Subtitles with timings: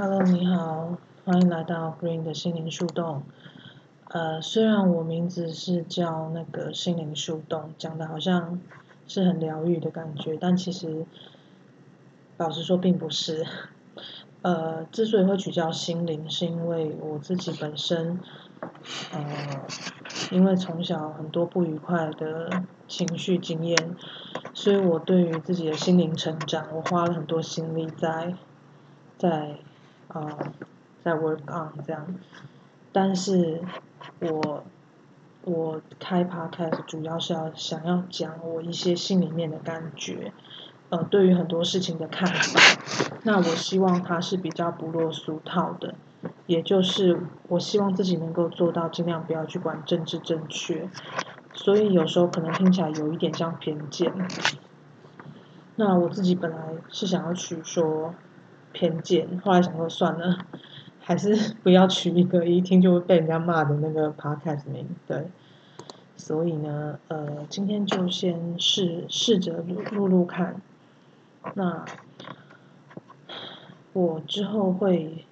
[0.00, 3.24] Hello，你好，欢迎来到 Green 的心灵树洞。
[4.10, 8.60] 呃，虽然我名字是叫那个心灵树洞，讲的好像
[9.08, 11.04] 是很疗愈的感觉，但其实
[12.36, 13.44] 老实说并不是。
[14.42, 18.20] 呃，之所以会取叫心灵，是因为我自己本身，
[19.12, 19.66] 呃，
[20.30, 23.96] 因为从小很多不愉快的情绪经验，
[24.54, 28.36] 所以我对于自己的心灵成长，我花了很多心力在
[29.18, 29.58] 在。
[30.08, 30.52] 啊，
[31.02, 32.06] 在 work on 这样，
[32.92, 33.60] 但是
[34.20, 34.64] 我
[35.42, 40.32] 我开 podcast 主要是要想要讲我一些心里面的感觉，
[40.88, 42.60] 呃，对于很多事情的看法。
[43.24, 45.94] 那我希望它是比较不落俗套的，
[46.46, 50.88] 也就是我希望自己能够做到尽量不要去管政治正确，
[51.52, 54.12] 所以有时候可能听起来有一点像偏见。
[55.76, 58.14] 那我自己本来是想要去说。
[58.72, 60.38] 偏见，后来想说算了，
[61.00, 65.26] 还是 不要取一个一听就会被人家骂的那个 podcast 名，对。
[66.16, 70.60] 所以呢，呃，今天就先试试着录录看。
[71.54, 71.84] 那
[73.92, 75.24] 我之后会，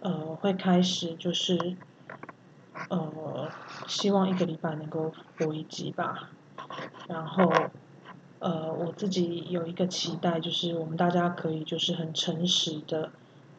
[0.00, 1.76] 呃，会开始就是，
[2.88, 3.50] 呃，
[3.88, 6.30] 希望一个礼拜能够播一集吧，
[7.08, 7.52] 然后。
[8.44, 13.10] 呃，我自己有一个期待，就是我们大家可以就是很诚实的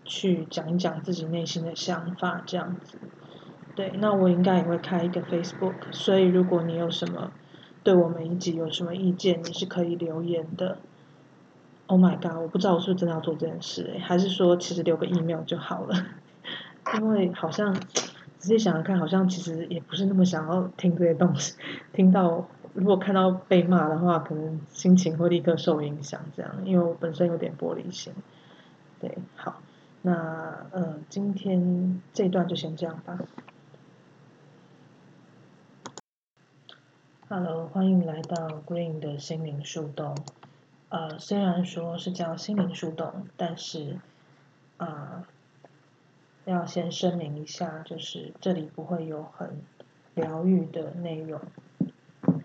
[0.03, 2.99] 去讲一讲自己内心的想法，这样子。
[3.73, 7.31] 对，那我应该也会开一个 Facebook，所以如果你有什么
[7.83, 10.77] 对我们一集有什么意见，你是可以留言的。
[11.87, 15.95] Oh my god，我不知道我是不是真的要做这件事，还是说其实留个 email 就好了？
[17.01, 21.55] 因为好像仔细想想看，好像其实也不是那么想要听这些东西，
[21.91, 22.47] 听到。
[22.75, 26.19] 如果看到被骂的话，可能心情会立刻受影响。
[26.35, 28.13] 这样，因为我本身有点玻璃心。
[28.99, 29.61] 对，好，
[30.01, 33.17] 那呃，今天这段就先这样吧。
[37.29, 40.13] Hello，欢迎来到 Green 的心灵树洞。
[40.89, 43.99] 呃，虽然说是叫心灵树洞，但是
[44.75, 45.25] 啊，
[46.43, 49.61] 要先声明一下，就是这里不会有很
[50.13, 51.39] 疗愈的内容。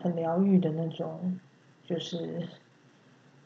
[0.02, 1.38] 很疗愈的那种，
[1.84, 2.48] 就是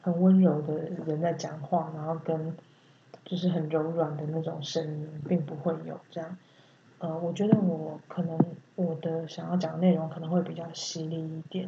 [0.01, 0.73] 很温柔的
[1.05, 2.55] 人在讲话，然后跟
[3.25, 6.37] 就是很柔软的那种声音，并不会有这样。
[6.99, 8.39] 呃，我觉得我可能
[8.75, 11.67] 我的想要讲的内容可能会比较犀利一点，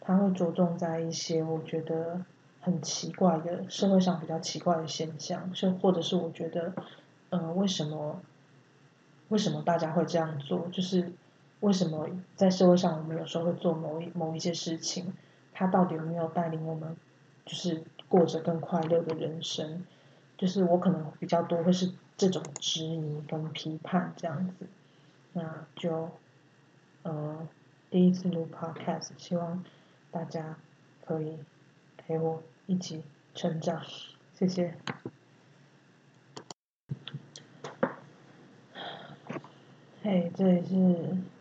[0.00, 2.20] 它会着重在一些我觉得
[2.60, 6.74] 很奇怪的社会上比较奇怪的现象，是或者是我觉得，
[7.30, 8.20] 呃，为什么
[9.28, 11.12] 为什么大家会这样做，就是。
[11.60, 15.12] 为什么在社会上我们有时候会做某一某一些事情？
[15.52, 16.96] 它到底有没有带领我们，
[17.44, 19.84] 就是过着更快乐的人生？
[20.36, 24.66] 就是我可能比较多会是这种质疑跟批判这样子。
[25.32, 26.10] 那就，
[27.02, 27.48] 呃，
[27.90, 29.64] 第一次录 podcast，希望
[30.10, 30.58] 大家
[31.06, 31.38] 可以
[31.96, 33.02] 陪我一起
[33.34, 33.82] 成长，
[34.34, 34.74] 谢谢。
[40.08, 40.76] 嘿，这里是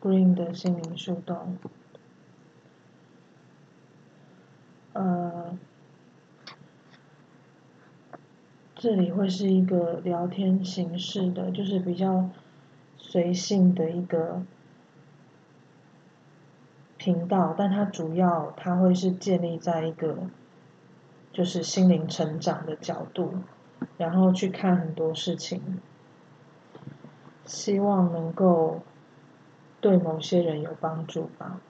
[0.02, 1.56] Green 的心灵树洞。
[4.94, 5.56] 呃，
[8.74, 12.32] 这里会是一个聊天形式的，就是比较
[12.98, 14.42] 随性的一个
[16.98, 20.18] 频道，但它主要它会是建立在一个
[21.32, 23.36] 就是心灵成长的角度，
[24.00, 25.62] 然后去看很多事情。
[27.46, 28.82] 希望能够
[29.80, 31.62] 对某些人有帮助吧。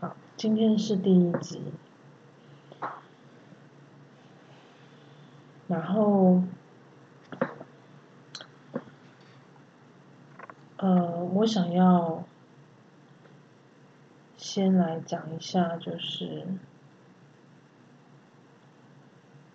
[0.00, 1.62] 好，今天是第一集，
[5.68, 6.42] 然后，
[10.78, 12.24] 呃，我想要
[14.38, 16.46] 先来讲一下，就是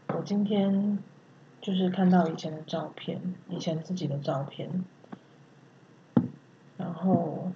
[0.10, 1.00] 我今天。
[1.68, 4.86] 就是看到以前的照片，以前自己的照片，
[6.78, 7.52] 然后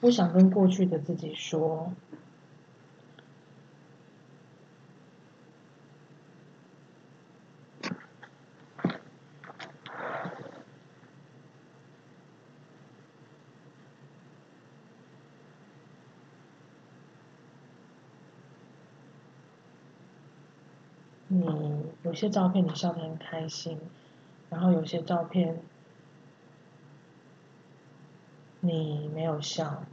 [0.00, 1.92] 我想跟过去的自己说。
[21.40, 23.78] 你有些照片你笑得很开心，
[24.50, 25.60] 然后有些照片
[28.60, 29.84] 你没有笑，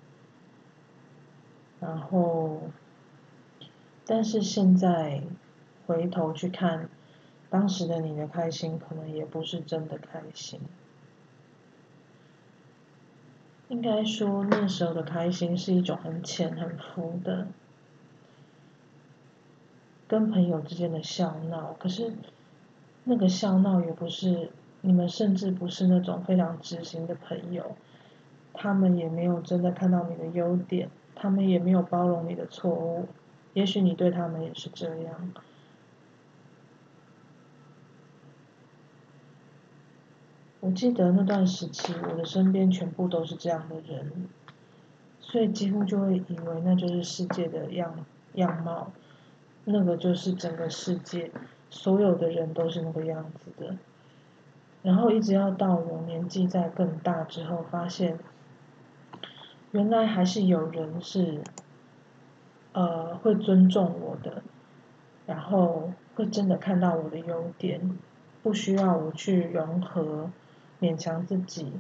[1.80, 2.62] 然后
[4.06, 5.22] 但是现在
[5.86, 6.90] 回头去看，
[7.50, 10.60] 当时的你的开心，可能也不是真的开心。
[13.70, 17.48] 应该说，那时候的开心是一种很浅、很浮的，
[20.14, 21.76] 跟朋友之间的笑闹。
[21.80, 22.14] 可是，
[23.06, 24.52] 那个笑闹也不是
[24.82, 27.76] 你们，甚至不是那种非常知心的朋友，
[28.54, 33.08] 他们也没有真的看到你的优点，他们也没有包容你的错误。
[33.56, 35.34] 也许你对他们也是这样。
[40.60, 44.30] 我记得那段时期，我的身边全部都是这样的人，
[45.20, 48.06] 所以几乎就会以为那就是世界的样
[48.36, 48.92] 样貌，
[49.66, 51.32] 那个就是整个世界，
[51.70, 53.76] 所有的人都是那个样子的。
[54.82, 58.20] 然后一直要到我年纪在更大之后，发现
[59.72, 61.42] 原来还是有人是，
[62.74, 64.44] 呃，会尊重我的，
[65.26, 67.98] 然后会真的看到我的优点，
[68.42, 70.30] 不需要我去融合。
[70.82, 71.72] 勉强自己，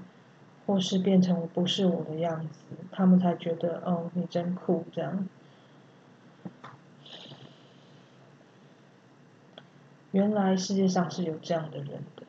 [0.65, 5.27] 或是变成不是我的样子，他们才觉得哦，你真酷这样。
[10.13, 12.24] 原来世界上是有这样的人的，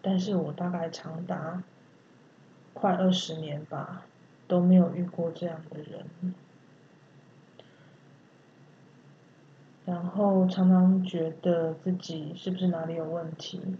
[0.00, 1.64] 但是我大概长达
[2.72, 4.06] 快二十年吧，
[4.46, 6.06] 都没有遇过这样的人，
[9.84, 13.76] 然后常常觉得自己是不是哪里有问题。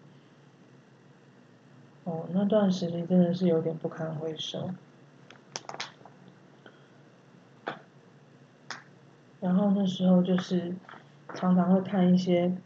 [2.02, 4.70] 哦，那段时间真的是有点不堪回首。
[9.40, 10.74] 然后那时候就是
[11.34, 12.56] 常常会看一些，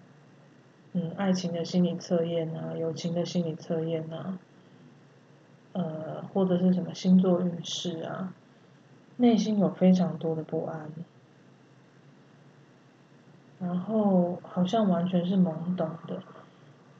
[0.92, 4.38] 嗯，爱情的心理测验啊，友情的心理测验啊，
[5.72, 8.34] 呃，或者是什么星座运势啊，
[9.16, 10.90] 内心有非常多的不安，
[13.60, 16.22] 然后好像完全是懵懂的。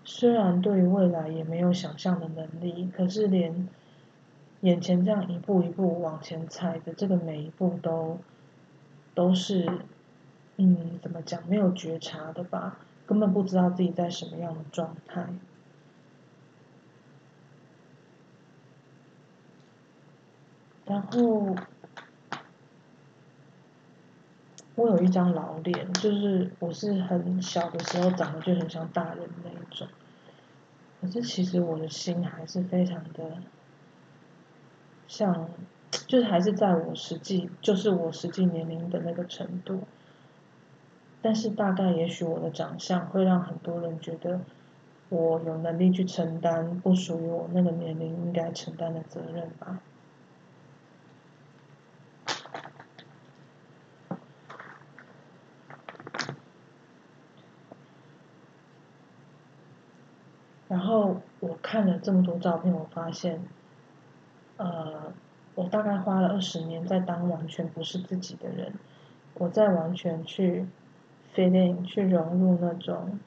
[0.05, 3.69] 虽然对于未来也没有想象的能力，可是连
[4.61, 8.19] 眼前这样一步一步往前踩的这个每一步都
[9.15, 9.69] 都是，
[10.59, 11.43] 嗯，怎么讲？
[11.49, 12.79] 没有觉察的吧？
[13.11, 15.27] 根本不知道自己在什么样的状态。
[20.87, 21.57] 然后
[24.77, 29.89] 我有一张老脸，就是我是很小的时候长得就很像大人那一种。
[31.01, 33.39] 可是其实我的心还是非常的，
[35.09, 35.51] 像，
[36.07, 39.83] 就是还是在我实际，就是我实际年龄的那个程度。
[41.23, 44.41] 但是大概也许我的长相会让很多人觉得，
[45.11, 49.81] 我有能力去承担不属于我那个年龄应该承担的责任吧。
[60.69, 63.43] 然后我看了这么多照片，我发现，
[64.57, 65.13] 呃，
[65.57, 68.73] 我大概花了二十年在当完全不是自己的人，
[69.35, 70.67] 我在完全去
[71.35, 73.19] fit in 去融入那种，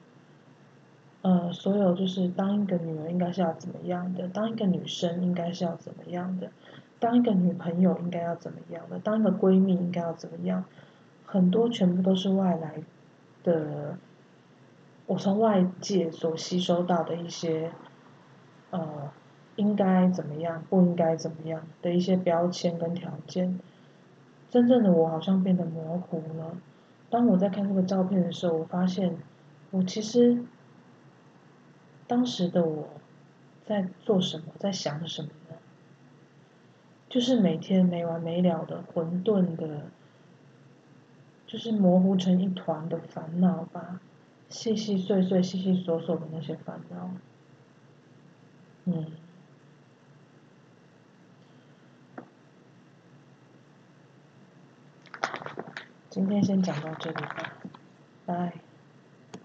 [1.22, 6.50] 呃，所有就是当一个女儿应该是要怎么样的，当一个女生应该是要怎么样的，
[6.98, 10.64] 当一个女朋友应该要怎么样的，当一个闺蜜应该要怎么样，
[11.24, 12.82] 很多全部都是外来
[13.42, 13.96] 的。
[15.06, 17.70] 我从外界所吸收到的一些，
[18.70, 19.10] 呃，
[19.56, 23.60] 应该怎么样，不应该怎么样的一些标签跟条件，
[24.48, 26.56] 真正的我好像变得模糊了。
[27.14, 29.16] 当我在看这个照片的时候，我发现，
[29.70, 30.44] 我其实
[32.08, 32.88] 当时的我
[33.64, 35.54] 在做什么，在想什么呢？
[37.08, 39.82] 就是每天没完没了的混沌的，
[41.46, 44.00] 就是模糊成一团的烦恼吧。
[44.48, 47.10] 细细碎碎、细细琐琐的那些烦恼，
[48.86, 49.06] 嗯，
[56.14, 57.56] 今天先讲到这里吧，
[58.24, 58.52] 拜。